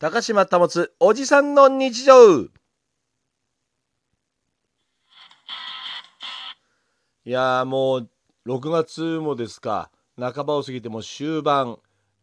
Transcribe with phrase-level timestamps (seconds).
[0.00, 2.42] 高島保つおじさんの日常。
[2.42, 2.50] い
[7.24, 8.10] やもう
[8.46, 9.90] 6月もですか。
[10.16, 11.78] 半ばを過ぎても終盤。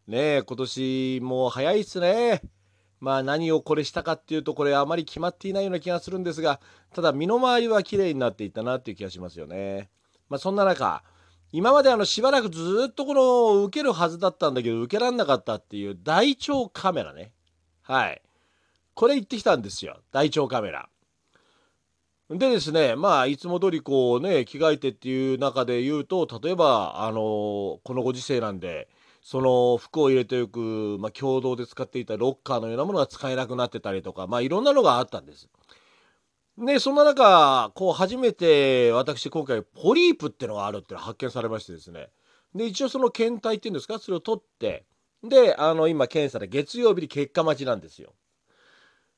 [0.08, 2.42] ねえ今年もう早いっすね。
[3.02, 6.62] まあ何をこれしたかっていうとこれあまり決まっていないような気がするんですが
[6.94, 9.90] ただ身の回りは綺麗になっていったなっていう気がしますよね。
[10.30, 11.04] まあそんな中
[11.52, 17.35] 今まであのしばらくずっとこの受けるはずだったんだけど受けられなかったっていう大腸カメラね。
[17.86, 18.22] はい。
[18.96, 20.00] これ行ってきたんですよ。
[20.12, 20.90] 大腸カメラ。
[22.30, 28.88] でですねまあいつも通りこうね着替えてっていう中で言うと例えばあのこのご時世なんで
[29.22, 35.48] その服を入れておく、まあ、共同で使っていたロッカーのようなものが使えなくなってたりとかまあいろんなのがあったんです。
[36.58, 42.10] でそんな中こう初めて私今回ポリープってのがあるっての発見されましてですね。
[42.56, 44.86] で一応その検体っていうんですかそれを取って
[45.28, 48.14] であの今検査で月曜日に結果待ちなんですよ。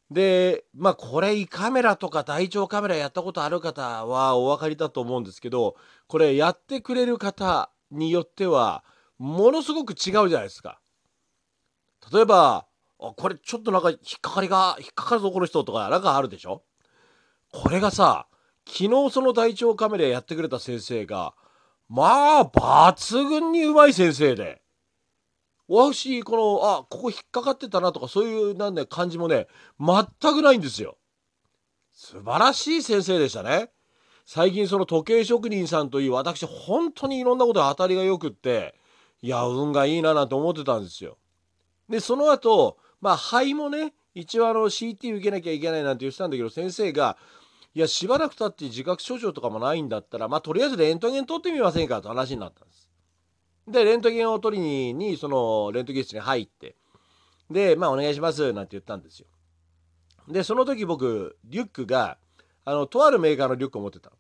[0.09, 5.75] でまあこれ胃カメラとか大腸カメラやったことある方はお分かりだと思うんですけど
[6.07, 8.85] これやってくれる方によっては
[9.17, 10.79] ものすごく違うじゃないですか。
[12.13, 12.67] 例えば
[12.99, 16.63] あこれちょっとなんか引っかかりが引っかかるぞこの人とかなんかあるでしょ？
[17.51, 18.27] これがさ
[18.65, 21.33] 昨日その大腸カメラやってくれた先生が
[21.89, 24.61] まあ抜群にうまい先生で
[25.67, 29.47] 私このあここ引っかかってたなとかそういうなんね感じもね
[29.79, 30.97] 全くないんですよ。
[31.91, 33.71] 素晴らしい先生でしたね。
[34.25, 38.75] 最近その時計職人さんといい私本当にいろんなこと当たりがよくって
[39.21, 41.17] いや運がいいななんて思ってたんですよ。
[41.89, 47.17] でその後まあ肺もね一応あの CT 受けなきゃいけないなんて言ってたんだけど先生が
[47.73, 52.86] いやしばらく経って自覚症状とかもないんだったらまあとりあえずレントゲン取ってみませんかと話になったんです。
[53.67, 56.75] でレントゲンを取りににそのレントゲン室に入って
[57.49, 59.27] でまあお願いしますなんて言ったんですよ。
[60.27, 62.17] でその時僕リュックが
[62.65, 64.11] あのとあるメーカーのリュックを持ってた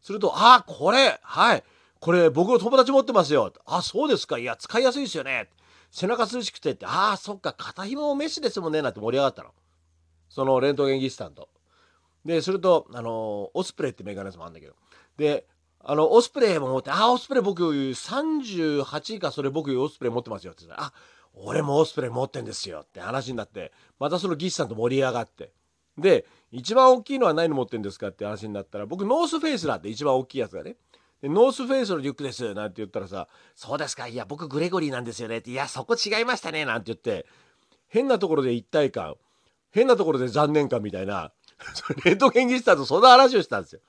[0.00, 1.64] すると「あこれはい
[2.00, 4.38] これ僕の友達持ってますよ」あそうですか。
[4.38, 5.48] いや使いやすいですよね」
[5.90, 7.52] 背中涼しくてって「ああそっか。
[7.52, 9.54] 肩紐メッシュですもんね」なんて盛り上がったの。
[10.28, 11.48] そのレントゲン技師さんと。
[12.24, 14.74] でするとあのオスプレイってメーカーのやつもあるんだけど。
[15.16, 15.46] で
[15.80, 20.92] あのオスプレイも持って「あオスプレイ僕38位かそれ僕オスプレイ持ってますよ」って言ったら「あ
[21.34, 25.52] 俺もオスプレイ持ってんですよ」って話になってまたその技師さんと盛り上がって
[25.96, 30.76] で一番大きいのは何持ってんですかって話になったら僕ノースフェイスだって一番大きいやつがね
[31.22, 37.26] でノースフェイスのリュックですなんて言ったらさ「そうですかいや僕グレゴリーなんですよね」って「いやそこ違いましたね」なんて言って
[37.88, 39.16] 変なところで一体感
[39.70, 41.32] 変なところで残念感みたいな
[42.04, 43.80] レントゲン技師さんとそんな話をしたんですよ。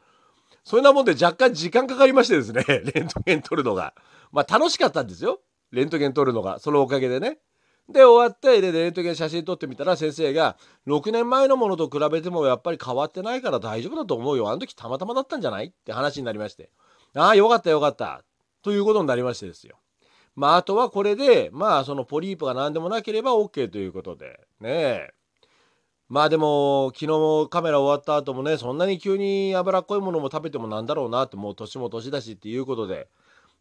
[0.64, 3.94] そんなもんで若干時間かかりましてですね レントゲン撮るのが。
[4.32, 5.42] まあ楽しかったんですよ。
[5.72, 6.60] レントゲン撮るのが。
[6.60, 7.40] そのおかげでね。
[7.90, 14.50] で終わってでレントゲン写真撮ってみたら先生が6年前のものと比べてもやっぱり変わってないから大丈夫だと思うよ。
[14.50, 15.68] あの時たまたまだったんじゃない？
[15.68, 16.70] って話になりまして。
[17.16, 18.24] ああよかったよかった。
[18.62, 19.80] ということになりましてですよ。
[20.36, 24.40] まああとはこれでまあそのポリープが何でもなければ OK ということで。
[24.60, 25.14] ねえ。
[26.10, 33.08] まあでも昨日カメラ終わった後もねそんなに急に脂っこいものも食べてもなんだろうなってもう年も年だしっていうことで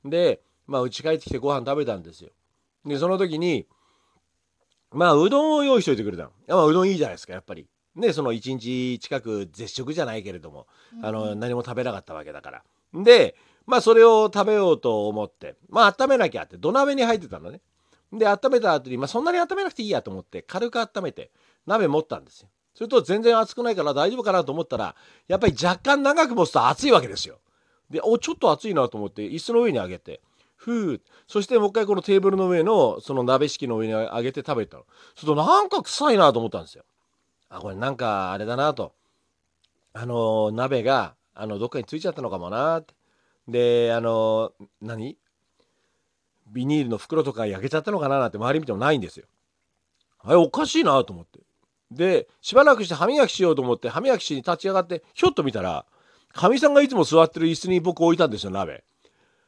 [0.05, 2.31] でまあ家帰ってきてご飯食べたんですよ。
[2.87, 3.67] でその時に
[4.91, 6.31] まあうどんを用意しといてくれたの。
[6.49, 7.67] まあうどんいいじゃないですかやっぱり。
[7.95, 10.67] ねその1日近く絶食じゃないけれども、
[11.03, 12.63] あの何も食べなかったわけだから。
[12.95, 13.35] で
[13.67, 17.61] まあそれを食べようと思ってまあ温めなきゃって土鍋に入ってたのね。
[18.13, 21.31] で温めた後に、まあ、そんなに温めなくていいやと思って軽く温めて
[21.67, 22.49] 鍋持ったんですよ。
[22.75, 24.95] すると全然熱くないから大丈夫かなと思ったら
[25.27, 27.39] やっぱり若干長く持つと熱いわけですよ。
[27.91, 30.21] でおちょっと熱いなと思って椅子の上に上げて
[30.57, 34.85] ふーそしてもう一回このテーブルの上のその鍋敷きの上に上げて食べたの。
[35.15, 36.85] するとなんか臭いなと思ったんですよ。
[37.51, 38.95] あこれなんかあれだなと。
[39.93, 42.95] あの鍋があのどっかについちゃったのかもなって。
[43.49, 45.17] であの何？
[46.53, 49.27] ビニールの袋とか焼けちゃったのかななんて周り見てもないんですよ。
[50.21, 51.41] あれおかしいなと思って。
[51.91, 55.87] でしばらくして歯磨きしようと思って歯磨きしに立ち上がってひょっと見たら
[56.35, 58.85] かみさんがいつも座ってる椅子に僕置いたんですよ鍋。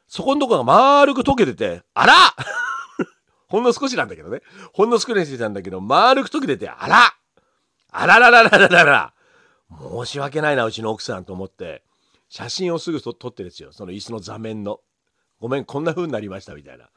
[0.07, 2.13] そこのとこが丸く溶けててあら!
[3.47, 4.41] ほんの少しなんだけどね。
[4.73, 7.13] ほんの少しにしてたんだけど丸く溶けててあら!
[7.91, 9.13] あららららららら
[9.69, 11.83] 申し訳ないなうちの奥さんと思って
[12.29, 13.73] 写真をすぐ撮ってですよ。
[13.73, 14.79] その椅子の座面の。
[15.41, 16.89] ごめんこんな風になりましたみたいな。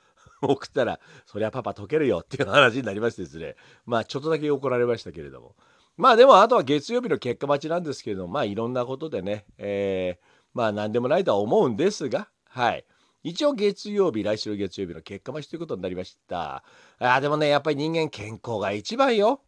[0.50, 3.56] 送ったらそりゃパパ解けるよっていう話になりましてですね。
[3.86, 5.54] まあちょっとだけ怒られましたけれども。
[5.96, 12.84] まあでもあとは月曜日の結果待ちなんですけれどもまあいろんなことでね、えー、まあ何でもないとは思うんですがはい。
[13.22, 16.62] 一応月曜日来週の月曜日の結果待ちということになりました。
[16.98, 19.40] あでもねやっぱり人間健康が一番よ。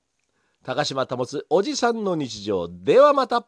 [0.64, 2.68] 高島保つおじさんの日常。
[2.68, 3.46] ではまた。